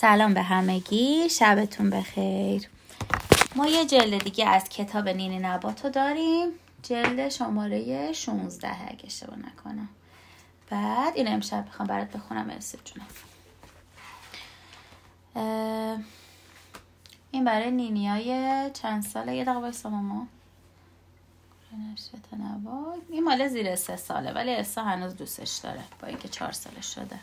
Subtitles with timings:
[0.00, 1.28] سلام به همگی.
[1.28, 2.68] شبتون بخیر.
[3.56, 6.48] ما یه جلد دیگه از کتاب نینی نباتو داریم.
[6.82, 9.88] جلد شماره 16 اگه اشتباه نکنم.
[10.70, 12.50] بعد این امشب می‌خوام برات بخونم.
[12.50, 13.06] ارسی جونم.
[17.30, 20.26] این برای نینی های چند ساله؟ یه دقیقه بایستا ماما.
[23.10, 27.18] این مال زیر سه ساله ولی ارسا هنوز دوستش داره با اینکه چهار ساله شده.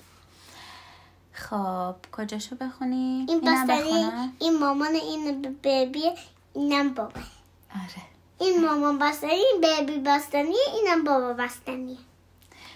[1.35, 6.11] خب کجاشو بخونی؟ این بستنی این مامان این بیبی
[6.53, 7.21] اینم بابا
[7.75, 8.03] آره.
[8.39, 11.97] این مامان بستنی این بیبی بستنی اینم بابا بستنی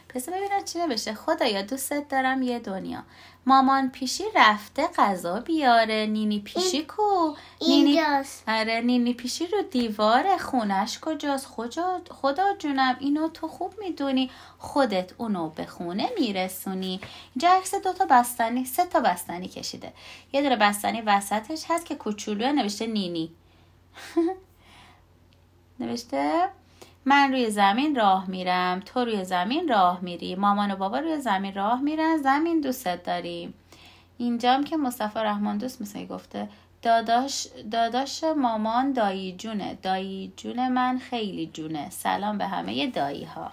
[0.09, 1.13] پس ببینم چی نوشته.
[1.13, 3.04] خدایا دوستت دارم یه دنیا.
[3.45, 6.05] مامان پیشی رفته غذا بیاره.
[6.05, 7.35] نینی پیشی کو؟
[7.68, 8.02] نینی
[8.48, 14.32] آره نینی پیشی رو دیوار خونش کجاست؟ خدا, خدا جونم اینو تو خوب می‌دونی.
[14.58, 17.02] خودت اونو به خونه میرسونی.
[17.35, 19.94] اینجا عکس دوتا بستنی سه تا بستنی کشیده.
[20.34, 23.32] یه دونه بستنی وسطش هست که کوچولو نوشته نینی.
[25.79, 26.49] نوشته؟
[27.05, 31.53] من روی زمین راه میرم تو روی زمین راه میری مامان و بابا روی زمین
[31.53, 33.53] راه میرن زمین دوستت داریم
[34.17, 36.49] اینجام که مصطفی رحمان دوست مثل گفته
[36.81, 41.89] داداش, داداش مامان دایی جونه دایی جون من خیلی جونه.
[41.89, 43.51] سلام به همه دایی ها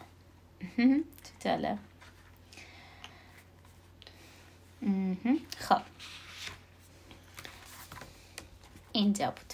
[5.59, 5.81] خب.
[8.93, 9.53] اینجا بود.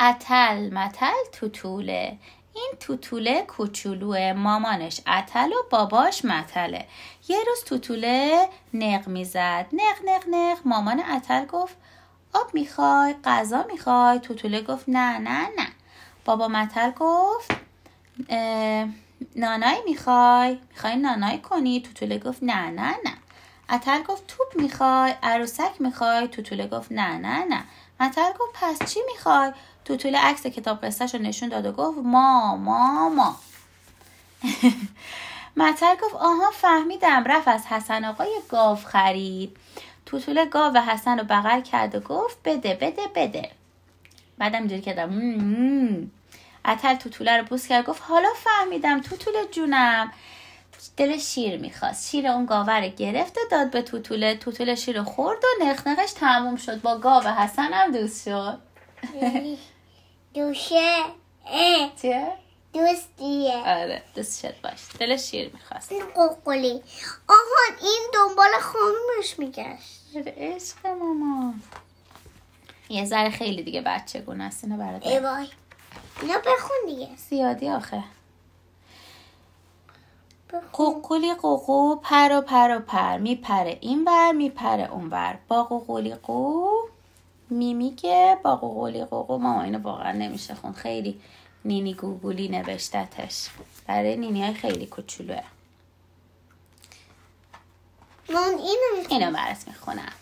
[0.00, 2.18] اتل متل توتوله
[2.54, 6.86] این توتوله کوچولوه مامانش اتل و باباش متله
[7.28, 9.66] یه روز توتوله نق می‌زد.
[9.72, 10.58] نق نق نق.
[10.64, 11.76] مامان اتل گفت
[12.34, 15.66] آب می‌خوای غذا می‌خوای؟ توتوله گفت نه نه نه.
[16.24, 17.50] بابا متل گفت
[19.36, 23.14] نانای می‌خوای؟ می‌خوای نانای کنی؟ توتوله گفت نه نه نه.
[23.70, 27.64] اتل گفت توپ می‌خوای؟ عروسک می‌خوای؟ توتوله گفت نه نه نه.
[28.04, 29.52] متل گفت پس چی می‌خوای؟
[29.84, 33.36] توتوله عکس کتاب قصهش رو نشون داد و گفت ما ما ما.
[35.56, 39.56] متل گفت آها فهمیدم رفت از حسن آقای گاو خرید.
[40.06, 43.50] توتوله گاو حسن رو بغل کرد و گفت بده بده بده.
[44.38, 45.10] بعدم اینجوری کردم
[46.66, 50.12] اتل توتوله رو بوس کرد گفت حالا فهمیدم توتوله جونم.
[50.96, 52.10] دل شیر می‌خواست.
[52.10, 54.34] شیر اون گاوه رو گرفت و داد به توتوله.
[54.34, 56.80] توتوله شیر خورد و نخنقش تموم شد.
[56.82, 58.58] با گاو حسن هم دوست شد.
[60.34, 60.96] دوشه
[62.02, 62.32] چیه؟
[62.72, 63.56] دوستیه.
[63.66, 64.80] آره دوست شد باش.
[65.00, 65.92] دل شیر می‌خواست.
[66.14, 66.82] قوقلی.
[67.28, 70.28] آهان این دنبال خانومش میگشت.
[70.36, 71.54] عشق ماما.
[72.88, 77.08] یه ذره خیلی دیگه بچه گونه است اینو برات اینا بخون دیگه.
[77.30, 78.04] زیادی آخه.
[80.72, 83.18] قوقولی قوقو پر و پر و پر.
[83.18, 85.38] میپره این ور میپره اون ور.
[85.48, 86.68] با قوقولی قو
[87.50, 89.38] میمیگه با قوقولی قوقو.
[89.38, 91.20] ماما اینو واقعا نمیشه خون خیلی
[91.64, 93.48] نینی گوگولی نوشتتش.
[93.86, 95.42] برای نینی های خیلی کوچولوه.
[98.28, 100.12] من اینو اینو برات می‌خونم.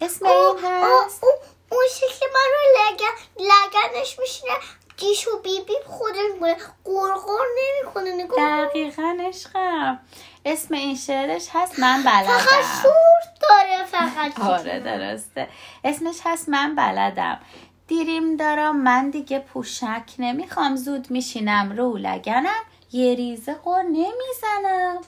[0.00, 1.24] اسم این هست.
[1.70, 4.52] اون شکل من رو لگن لگنش میشینه.
[4.98, 6.56] دیش و بی بی خودش می‌کنه.
[6.84, 9.98] قرقر نمی‌کنه نگاه دقیقا عشقم.
[10.44, 12.38] اسم این شعرش هست من بلدم.
[12.38, 15.48] فقط شورت داره فقط آره درسته.
[15.84, 17.40] اسمش هست من بلدم.
[17.86, 20.76] دیریم دارم من دیگه پوشک نمی‌خوام.
[20.76, 22.62] زود میشینم رو لگنم.
[22.92, 24.98] یه ریزه قر نمی‌زنم.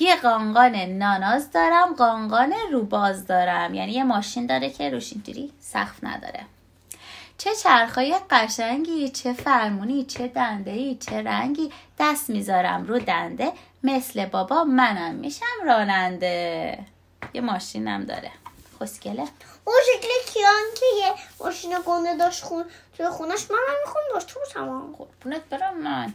[0.00, 3.74] یه قانقان ناناز دارم قانقان روباز دارم.
[3.74, 6.46] یعنی یه ماشین داره که روش اینجوری سقف نداره.
[7.38, 13.52] چه چرخای قشنگی چه فرمونی چه دنده ای چه رنگی دست می‌ذارم رو دنده.
[13.82, 16.78] مثل بابا منم میشم راننده.
[17.34, 18.30] یه ماشینم داره.
[18.78, 19.24] خوشگله.
[19.64, 22.64] اون شکل کیان که یه ماشین گنده داشت خون
[22.96, 24.92] توی خونش من هم میخون داشت تو تمام.
[24.92, 26.12] قربونت برم من.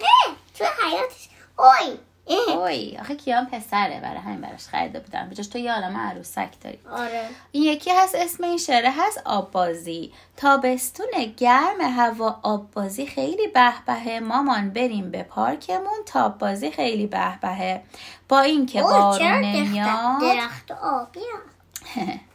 [0.00, 1.28] نه توی حیاتش.
[1.58, 1.98] اوی!
[2.34, 5.28] اوی آخه کیان پسره برای همین براش خریده بودم.
[5.28, 6.78] بجاش تو یه عالم عروسک داری.
[6.92, 7.28] آره.
[7.52, 10.12] این یکی هست اسم این شعره هست آببازی.
[10.36, 17.80] تابستون گرم هوا آببازی خیلی به مامان بریم به پارکمون تاب بازی خیلی به
[18.28, 20.20] با اینکه بارون نمیاد.
[20.20, 21.20] درخت آبی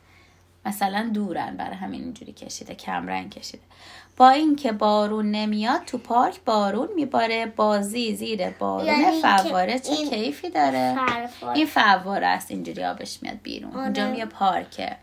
[0.65, 3.63] مثلا دورن برای همین اینجوری کشیده کمرنگ کشیده.
[4.18, 10.10] با اینکه بارون نمیاد تو پارک بارون میباره بازی زیر بارون یعنی فواره چه این
[10.10, 10.95] کیفی داره.
[10.95, 11.56] فرفار.
[11.56, 13.71] این فواره است اینجوری آبش میاد بیرون.
[13.71, 13.83] آره.
[13.83, 14.95] اونجا یه پارکه.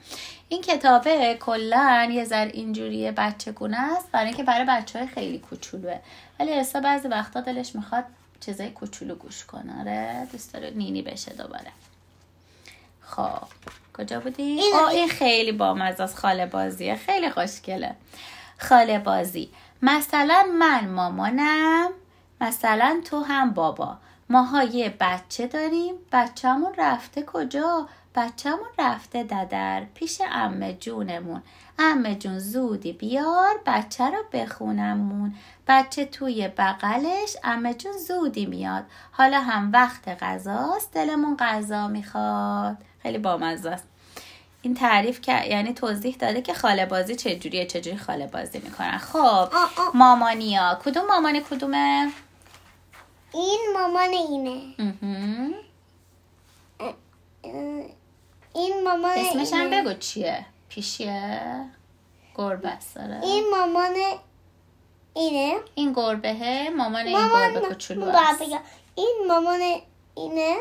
[0.48, 4.10] این کتابه کلا یه ذر اینجوری بچه گونه است.
[4.10, 5.98] برای اینکه برای بچه های خیلی کوچولوه.
[6.40, 8.04] ولی اصلا بعضی وقتا دلش می‌خواد
[8.40, 9.80] چیزای کوچولو گوش کنه.
[9.80, 11.70] آره دوست داره نینی بشه دوباره.
[13.10, 13.48] خب
[13.98, 16.18] کجا بودی؟ این- آه این خیلی بامزه است.
[16.18, 16.94] خاله بازیه.
[16.96, 17.96] خیلی خوشگله.
[18.58, 19.50] خاله بازی.
[19.82, 21.90] مثلا من مامانم
[22.40, 23.96] مثلا تو هم بابا.
[24.28, 25.94] ماها یه بچه داریم.
[26.12, 31.42] بچهمون رفته کجا؟ بچهمون رفته ددر پیش امه جونمون.
[31.78, 35.34] امه جون زودی بیار بچه رو بخونمون.
[35.68, 38.84] بچه توی بغلش امه جون زودی میاد.
[39.12, 42.76] حالا هم وقت غذاست دلمون غذا می‌خواد.
[43.02, 43.84] خیلی بامزه است.
[44.62, 48.98] این تعریف که یعنی توضیح داده که خاله بازی چجوریه چجوری خاله بازی می‌کنن.
[48.98, 49.48] خب.
[49.94, 50.78] مامانیا.
[50.84, 52.12] کدوم مامانی کدومه؟
[53.34, 54.60] این مامان اینه.
[58.54, 59.70] این مامان اسمش هم.
[59.70, 61.40] بگو چیه؟ پیشیه؟
[62.34, 63.20] گربه آره.
[63.22, 63.94] این مامان
[65.14, 65.56] اینه.
[65.74, 68.12] این گربهه؟ مامان این مامان گربه کوچولو.
[68.94, 69.60] این مامان
[70.14, 70.56] اینه.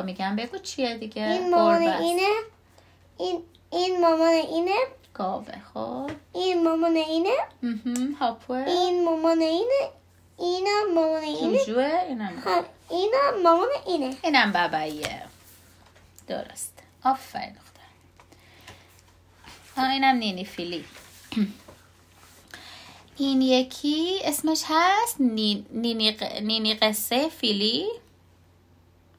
[0.00, 1.82] خب میگم بگو چیه دیگه؟ این مامان.
[1.82, 2.28] اینه.
[3.18, 4.76] این این مامان اینه.
[5.14, 6.10] گاوه خب.
[6.32, 7.36] این مامان اینه.
[8.20, 8.56] هاپوه.
[8.56, 9.90] این مامان اینه.
[10.38, 11.58] اینم مامان اینه.
[11.58, 12.42] جوجوه اینم.
[12.44, 14.16] هم اینم مامان اینه.
[14.24, 15.22] اینم بباییه
[16.28, 16.78] درست.
[17.04, 17.80] آفرین دختر
[19.90, 20.84] اینم نینی فیلی.
[23.16, 27.86] این یکی اسمش هست نی- نینی, نینی قصه فیلی.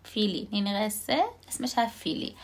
[0.03, 2.35] فیلی نینی قصه اسمش هست فیلی.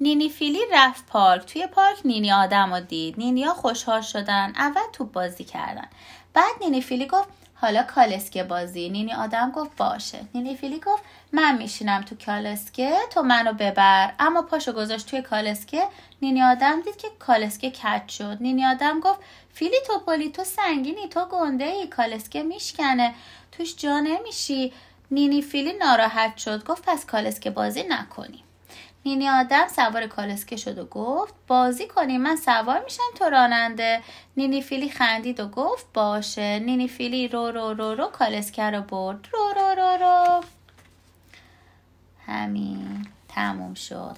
[0.00, 1.46] نینی فیلی رفت پارک.
[1.46, 3.14] توی پارک نینی آدم رو دید.
[3.18, 4.52] نینی ها خوشحال شدن.
[4.56, 5.88] اول توپ بازی کردن.
[6.34, 8.88] بعد نینی فیلی گفت حالا کالسکه بازی.
[8.88, 10.18] نینی آدم گفت باشه.
[10.34, 11.02] نینی فیلی گفت
[11.32, 14.12] من میشینم تو کالسکه تو منو ببر.
[14.18, 15.82] اما پاشو گذاشت توی کالسکه.
[16.22, 18.36] نینی آدم دید که کالسکه کج شد.
[18.40, 19.20] نینی آدم گفت
[19.54, 23.14] فیلی توپالی تو سنگینی تو گنده ای کالسکه میشکنه.
[23.52, 24.72] توش جا نمیشی.
[25.10, 28.42] نینی فیلی ناراحت شد گفت پس کالسکه بازی نکنی
[29.04, 34.02] نینی آدم سوار کالسکه شد و گفت بازی کنیم من سوار میشم تو راننده.
[34.36, 36.58] نینی فیلی خندید و گفت باشه.
[36.58, 39.28] نینی فیلی رو رو رو رو کالسکه رو برد.
[39.32, 40.40] رو رو رو رو.
[42.26, 43.06] همین.
[43.28, 44.16] تموم شد.